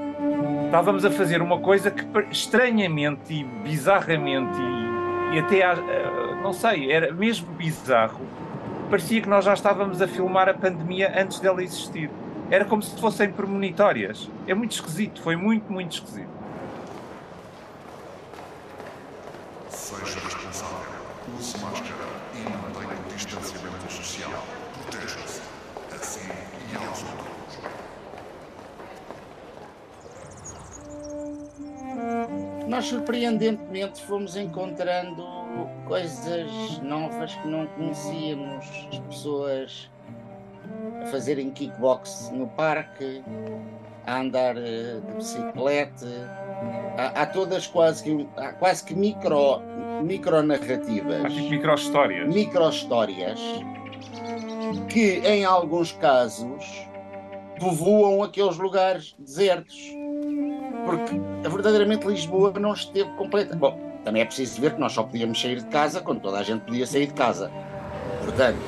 [0.65, 5.61] estávamos a fazer uma coisa que estranhamente e bizarramente e, e até,
[6.43, 8.21] não sei, era mesmo bizarro.
[8.91, 12.11] Parecia que nós já estávamos a filmar a pandemia antes dela existir.
[12.51, 14.29] Era como se fossem premonitórias.
[14.49, 16.29] É muito esquisito, foi muito, muito esquisito.
[19.69, 21.01] Seja responsável.
[21.39, 21.95] Use máscara
[22.35, 24.45] e mantenha o distanciamento social.
[24.83, 25.41] Proteja-se.
[25.95, 26.29] Assim
[26.73, 27.61] e aos outros.
[32.67, 35.40] Nós, surpreendentemente, fomos encontrando
[35.87, 38.67] coisas novas que não conhecíamos.
[38.93, 39.91] As pessoas
[41.03, 43.23] a fazerem kickbox no parque,
[44.07, 46.07] a andar de bicicleta.
[46.97, 49.61] Há, há todas quase que, há quase que micro,
[50.03, 51.33] micro narrativas.
[51.33, 52.35] Micro histórias.
[52.35, 53.41] Micro histórias
[54.89, 56.89] que, em alguns casos,
[57.59, 59.77] povoam aqueles lugares desertos.
[60.85, 63.55] Porque verdadeiramente Lisboa não esteve completa.
[63.55, 63.79] Bom,
[64.11, 66.63] também é preciso ver que nós só podíamos sair de casa quando toda a gente
[66.63, 67.49] podia sair de casa.
[68.25, 68.59] Portanto,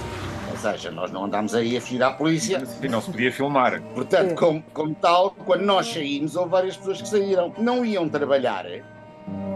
[0.52, 2.62] ou seja, nós não andámos aí a fugir à polícia.
[2.80, 3.82] E não se podia filmar.
[3.92, 7.52] Portanto, como, como tal, quando nós saímos, houve várias pessoas que saíram.
[7.58, 8.64] Não iam trabalhar,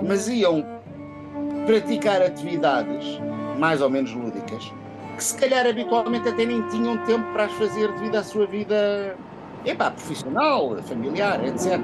[0.05, 0.67] mas iam
[1.67, 3.21] praticar atividades
[3.57, 4.73] mais ou menos lúdicas
[5.17, 9.17] que se calhar habitualmente até nem tinham tempo para as fazer devido à sua vida
[9.65, 11.81] epá, profissional, familiar, etc.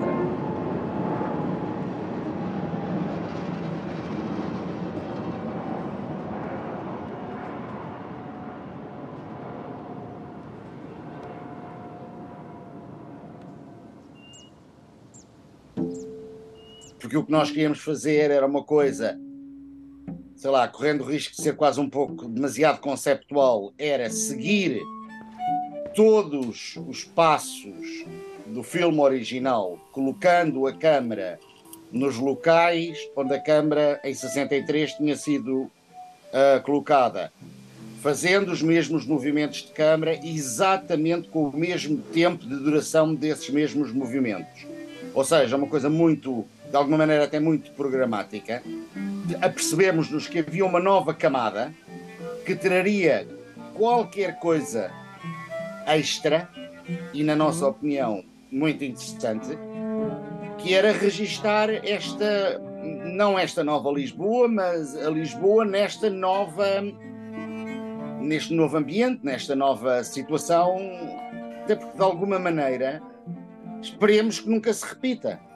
[17.13, 19.21] porque o que nós queríamos fazer era uma coisa,
[20.35, 24.81] sei lá, correndo o risco de ser quase um pouco demasiado conceptual, era seguir
[25.95, 28.07] todos os passos
[28.47, 31.39] do filme original, colocando a câmera
[31.91, 37.31] nos locais onde a câmera em 63 tinha sido uh, colocada,
[38.01, 43.93] fazendo os mesmos movimentos de câmera exatamente com o mesmo tempo de duração desses mesmos
[43.93, 44.67] movimentos.
[45.13, 48.63] Ou seja, uma coisa muito de alguma maneira até muito programática,
[49.43, 51.71] apercebemos-nos que havia uma nova camada
[52.47, 53.29] que traria
[53.75, 54.91] qualquer coisa
[55.87, 56.49] extra
[57.13, 59.51] e, na nossa opinião, muito interessante,
[60.57, 62.59] que era registar esta,
[63.05, 66.67] não esta nova Lisboa, mas a Lisboa nesta nova,
[68.19, 70.79] neste novo ambiente, nesta nova situação,
[71.65, 73.03] até porque de alguma maneira
[73.83, 75.52] esperemos que nunca se repita.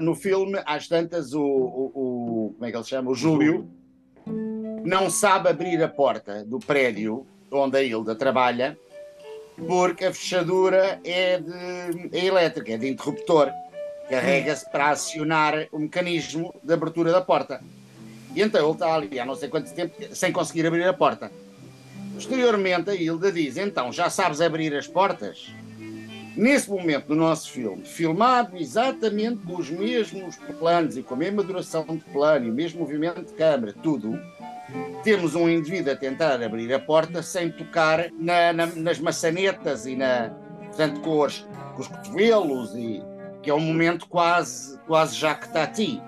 [0.00, 3.10] No filme, às tantas, o, o, o, como é que ele chama?
[3.10, 3.68] O Júlio
[4.84, 8.78] não sabe abrir a porta do prédio onde a Hilda trabalha,
[9.66, 13.50] porque a fechadura é, de, é elétrica, é de interruptor.
[14.08, 17.62] Carrega-se para acionar o mecanismo de abertura da porta.
[18.34, 21.30] E então ele está ali há não sei quanto tempo sem conseguir abrir a porta.
[22.14, 25.52] Posteriormente, a Hilda diz: Então, já sabes abrir as portas?
[26.38, 31.42] Nesse momento do nosso filme, filmado exatamente com os mesmos planos e com a mesma
[31.42, 34.16] duração de plano e o mesmo movimento de câmera, tudo,
[35.02, 39.96] temos um indivíduo a tentar abrir a porta sem tocar na, na, nas maçanetas e
[39.96, 40.30] na,
[40.66, 43.02] portanto, com os, com os cotovelos, e,
[43.42, 46.00] que é um momento quase, quase já que está a ti.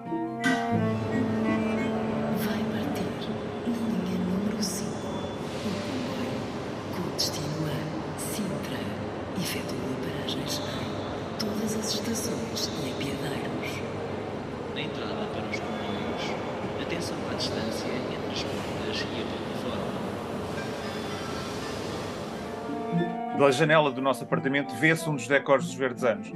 [23.51, 26.31] Janela do nosso apartamento vê-se um dos decors dos Verdes Anos.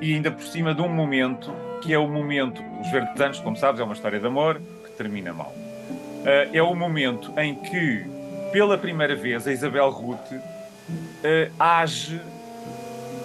[0.00, 1.52] E ainda por cima de um momento,
[1.82, 4.90] que é o momento, os Verdes Anos, como sabes, é uma história de amor que
[4.92, 5.52] termina mal.
[5.56, 8.04] Uh, é o momento em que,
[8.52, 12.20] pela primeira vez, a Isabel Ruth uh, age,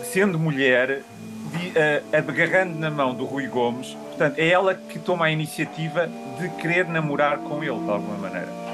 [0.03, 1.01] sendo mulher,
[1.51, 3.93] de, uh, agarrando na mão do Rui Gomes.
[4.09, 8.68] Portanto, é ela que toma a iniciativa de querer namorar com ele, de alguma maneira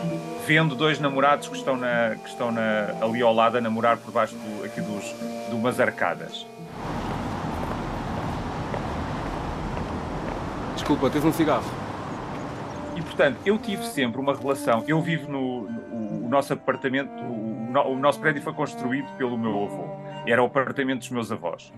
[0.45, 4.11] vendo dois namorados que estão, na, que estão na, ali ao lado a namorar por
[4.11, 5.03] baixo do, aqui dos,
[5.49, 6.45] de umas arcadas.
[10.75, 11.65] Desculpa, tens um cigarro.
[12.95, 14.83] E portanto, eu tive sempre uma relação.
[14.87, 19.65] Eu vivo no, no o nosso apartamento, o, o, nosso prédio foi construído pelo meu
[19.65, 19.85] avô.
[20.25, 21.71] Era o apartamento dos meus avós.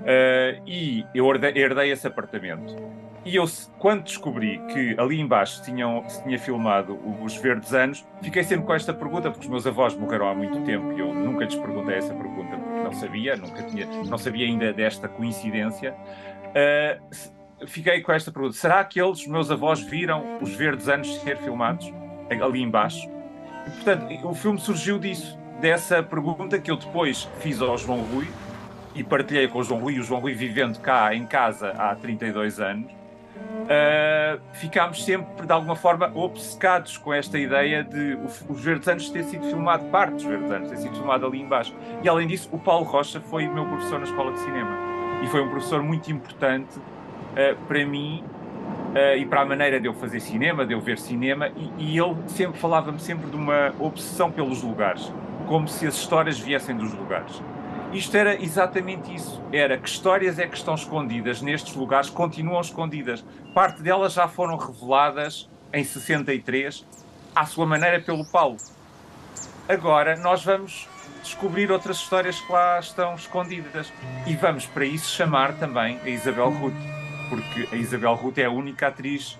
[0.00, 2.74] Uh, e eu herdei, herdei esse apartamento.
[3.24, 3.44] E eu,
[3.78, 8.72] quando descobri que ali embaixo tinham, se tinha filmado os Verdes Anos, fiquei sempre com
[8.72, 11.96] esta pergunta, porque os meus avós morreram há muito tempo e eu nunca lhes perguntei
[11.96, 15.94] essa pergunta, porque não sabia, nunca tinha, não sabia ainda desta coincidência.
[16.48, 21.36] Uh, fiquei com esta pergunta: será que eles, meus avós, viram os Verdes Anos ser
[21.36, 21.92] filmados
[22.30, 23.06] ali embaixo?
[23.66, 28.26] E, portanto, o filme surgiu disso, dessa pergunta que eu depois fiz ao João Rui
[28.94, 32.58] e partilhei com o João Rui, o João Rui vivendo cá em casa há 32
[32.58, 33.00] anos
[33.36, 39.24] uh, ficámos sempre, de alguma forma, obcecados com esta ideia de os Verdes Anos ter
[39.24, 41.74] sido filmado, parte dos Verdes Anos ter sido filmado ali embaixo.
[42.02, 44.78] E além disso, o Paulo Rocha foi meu professor na Escola de Cinema.
[45.22, 48.24] E foi um professor muito importante uh, para mim
[48.94, 51.48] uh, e para a maneira de eu fazer cinema, de eu ver cinema.
[51.48, 55.12] E, e ele sempre falava-me sempre de uma obsessão pelos lugares,
[55.46, 57.42] como se as histórias viessem dos lugares.
[57.92, 59.42] Isto era exatamente isso.
[59.52, 63.24] Era que histórias é que estão escondidas nestes lugares, continuam escondidas.
[63.52, 66.86] Parte delas já foram reveladas em 63,
[67.34, 68.58] à sua maneira, pelo Paulo.
[69.68, 70.88] Agora nós vamos
[71.22, 73.92] descobrir outras histórias que lá estão escondidas.
[74.24, 76.74] E vamos para isso chamar também a Isabel Ruth,
[77.28, 79.36] porque a Isabel Ruth é a única atriz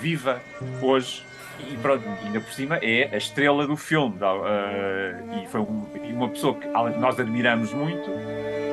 [0.00, 0.40] viva
[0.80, 1.24] hoje
[1.60, 4.16] e pronto, ainda por cima é a estrela do filme.
[4.16, 8.10] Uh, e foi um, uma pessoa que nós admiramos muito,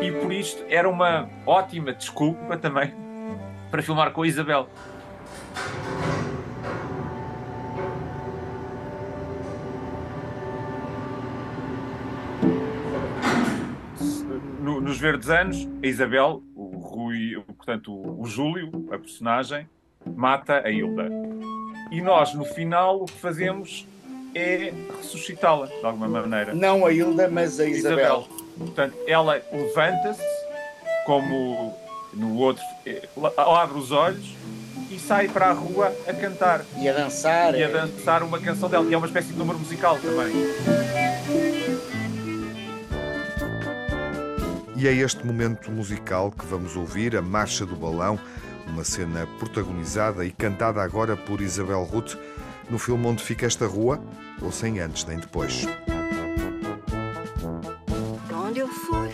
[0.02, 2.94] e por isto era uma ótima desculpa também
[3.72, 4.70] para filmar com a Isabel.
[14.60, 19.68] No, nos Verdes Anos, a Isabel, o Rui, portanto, o Júlio, a personagem,
[20.06, 21.10] mata a Hilda
[21.92, 23.88] e nós, no final, o que fazemos
[24.34, 26.54] é ressuscitá-la, de alguma maneira.
[26.54, 27.98] Não a Hilda, mas a Isabel.
[27.98, 28.28] Isabel.
[28.58, 30.24] Portanto, ela levanta-se,
[31.06, 31.74] como
[32.14, 34.36] no outro, eh, abre os olhos
[34.90, 36.66] e sai para a rua a cantar.
[36.78, 37.54] E a dançar.
[37.56, 37.72] E a é.
[37.72, 40.34] dançar uma canção dela, que é uma espécie de número musical também.
[44.76, 48.20] E é este momento musical que vamos ouvir, a Marcha do Balão,
[48.68, 52.16] uma cena protagonizada e cantada agora por Isabel Ruth
[52.70, 54.02] no filme Onde Fica Esta Rua,
[54.42, 55.68] ou Sem Antes Nem Depois.
[58.34, 59.10] Onde eu for,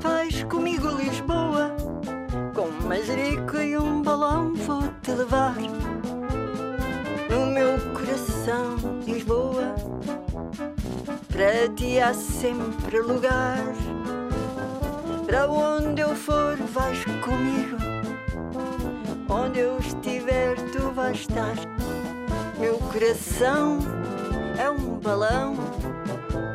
[0.00, 1.76] vais comigo a Lisboa,
[2.54, 5.56] com um majerico e um balão vou-te levar.
[7.30, 9.74] No meu coração, Lisboa,
[11.28, 13.85] para ti há sempre lugar.
[23.36, 23.78] Coração
[24.58, 25.56] é um balão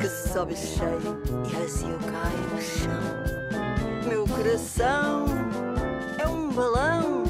[0.00, 4.08] que sobe cheio e vazio cai no chão.
[4.08, 5.26] Meu coração
[6.18, 7.22] é um balão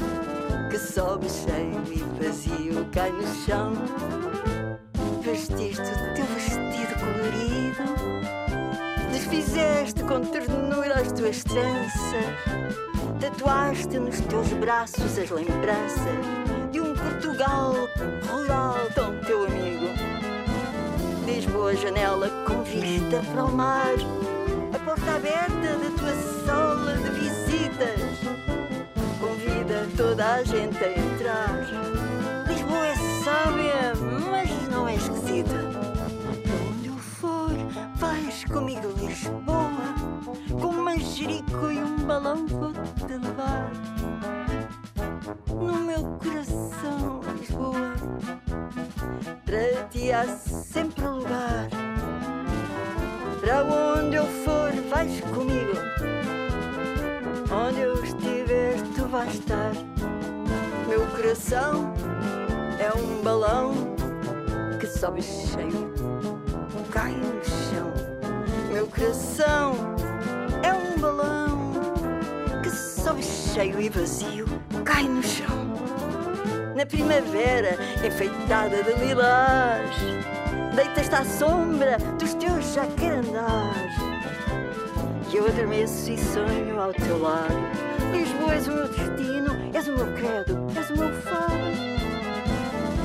[0.71, 3.73] que sobe cheio e vazio cai no chão.
[5.21, 7.93] Vestiste o teu vestido colorido
[9.29, 12.25] Fizeste com ternura as tuas tranças,
[13.19, 16.42] tatuaste nos teus braços as lembranças
[17.03, 17.89] Portugal
[18.31, 19.87] rural tão teu amigo.
[21.25, 23.95] Lisboa, janela com vista para o mar,
[24.73, 27.99] a porta aberta da tua sala de visitas.
[29.19, 32.47] Convida toda a gente a entrar.
[32.47, 33.93] Lisboa é sábia,
[34.29, 35.55] mas não é esquisita.
[36.69, 37.51] Onde eu for,
[37.95, 39.95] vais comigo Lisboa,
[40.49, 43.71] com um manjerico e um balão vou-te levar.
[45.47, 47.93] No meu coração, Lisboa,
[49.45, 51.69] para ti há sempre lugar.
[53.39, 55.77] Para onde eu for, vais comigo.
[57.49, 59.71] Onde eu estiver, tu vais estar.
[60.89, 61.93] Meu coração
[62.77, 63.71] é um balão
[64.77, 65.93] que sobe cheio,
[66.91, 67.93] cai no chão.
[68.73, 69.73] Meu coração
[70.63, 71.42] é um balão
[73.23, 74.45] cheio e vazio,
[74.83, 75.73] cai no chão.
[76.75, 79.95] Na primavera, enfeitada de lilás,
[80.75, 83.93] deitas-te à sombra dos teus jacarandás.
[85.31, 87.55] E eu adormeço e sonho ao teu lado.
[88.11, 91.93] Lisboa és o meu destino, és o meu credo, és o meu fado.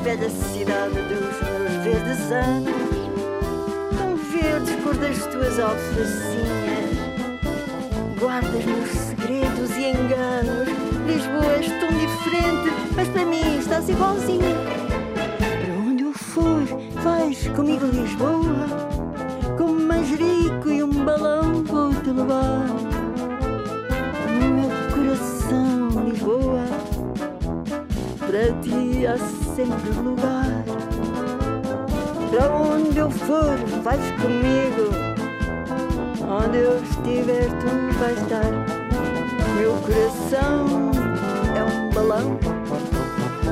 [0.03, 2.75] Velha cidade dos meus verdes anos,
[3.97, 6.47] tão verdes cor das tuas alfacinhas.
[8.19, 10.69] Guardas meus segredos e enganos.
[11.07, 14.57] Lisboa és tão diferente, mas para mim estás igualzinho.
[15.39, 16.64] Para onde eu for,
[17.05, 18.66] vais comigo Lisboa.
[19.57, 22.66] Com um manjerico e um balão vou-te levar.
[24.41, 26.64] No meu coração, Lisboa,
[28.19, 29.16] para ti há
[29.55, 30.64] sempre lugar.
[32.31, 34.97] Para onde eu for, vais comigo.
[36.49, 38.51] Onde eu estiver, tu vais estar.
[39.55, 40.90] Meu coração
[41.55, 42.38] é um balão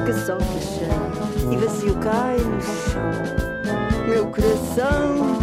[0.07, 3.13] que sobe cheio e vazio cai no chão.
[4.09, 5.37] Meu coração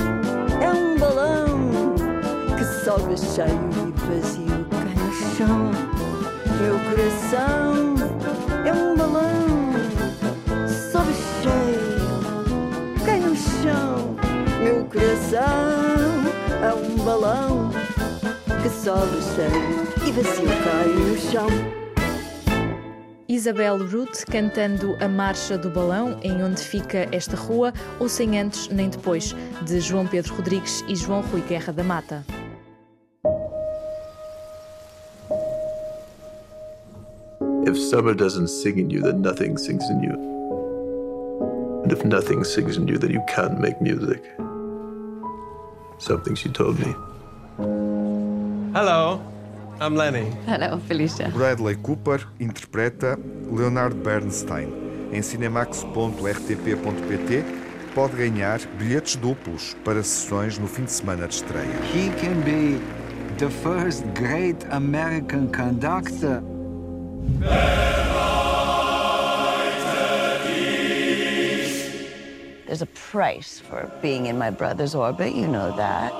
[0.59, 1.69] é um balão
[2.57, 5.71] que sobe cheio e vazio cai no chão.
[6.59, 7.62] Meu coração
[18.86, 21.47] e vazio cai no chão.
[23.29, 28.67] Isabel Ruth cantando a Marcha do Balão, em onde fica esta rua, ou sem antes
[28.67, 32.25] nem depois, de João Pedro Rodrigues e João Rui Guerra da Mata.
[37.65, 40.17] If summer doesn't sing in you, then nothing sings in you.
[41.86, 44.21] And if nothing sings in you, then you can't make music.
[45.99, 47.92] Something she told me.
[48.74, 49.21] Hello,
[49.80, 50.32] I'm Lenny.
[50.47, 51.30] Hello, Felicia.
[51.30, 53.19] Bradley Cooper interpreta
[53.51, 54.74] Leonard Bernstein.
[55.11, 57.43] Em cinemax.rtp.pt
[57.93, 61.69] pode ganhar bilhetes duplos para sessões no fim de semana de estreia.
[61.93, 62.80] He can be
[63.38, 66.41] the first great American conductor.
[72.65, 76.11] There's a price for being in my brother's orbit, you know that.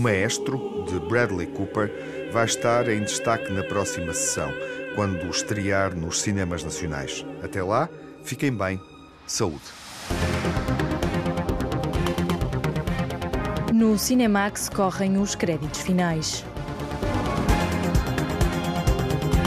[0.00, 1.92] Maestro, de Bradley Cooper,
[2.32, 4.50] vai estar em destaque na próxima sessão,
[4.94, 7.24] quando estrear nos cinemas nacionais.
[7.42, 7.86] Até lá,
[8.24, 8.80] fiquem bem.
[9.26, 9.60] Saúde.
[13.74, 16.46] No Cinemax correm os créditos finais.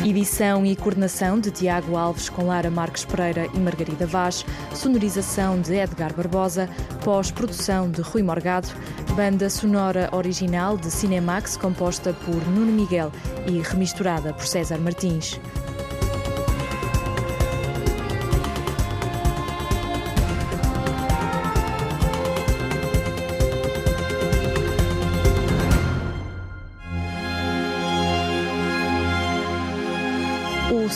[0.06, 4.46] Edição e coordenação de Tiago Alves com Lara Marques Pereira e Margarida Vaz,
[4.76, 6.70] sonorização de Edgar Barbosa,
[7.06, 8.68] pós-produção de Rui Morgado,
[9.14, 13.12] banda sonora original de Cinemax composta por Nuno Miguel
[13.48, 15.40] e remisturada por César Martins.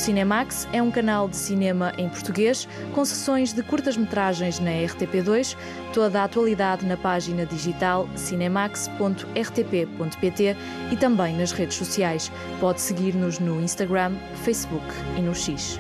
[0.07, 5.57] Cinemax é um canal de cinema em português com sessões de curtas-metragens na RTP2,
[5.93, 10.55] toda a atualidade na página digital cinemax.rtp.pt
[10.93, 12.31] e também nas redes sociais.
[12.61, 14.85] Pode seguir-nos no Instagram, Facebook
[15.17, 15.77] e no X.